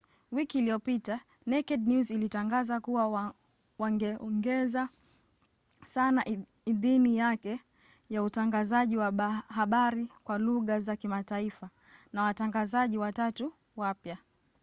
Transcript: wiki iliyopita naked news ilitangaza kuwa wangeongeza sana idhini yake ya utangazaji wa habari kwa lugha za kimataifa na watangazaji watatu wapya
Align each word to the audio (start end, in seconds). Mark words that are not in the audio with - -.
wiki 0.31 0.57
iliyopita 0.57 1.19
naked 1.45 1.87
news 1.87 2.11
ilitangaza 2.11 2.79
kuwa 2.79 3.33
wangeongeza 3.79 4.89
sana 5.85 6.25
idhini 6.65 7.17
yake 7.17 7.59
ya 8.09 8.23
utangazaji 8.23 8.97
wa 8.97 9.31
habari 9.31 10.07
kwa 10.23 10.37
lugha 10.37 10.79
za 10.79 10.95
kimataifa 10.95 11.69
na 12.13 12.23
watangazaji 12.23 12.97
watatu 12.97 13.53
wapya 13.75 14.17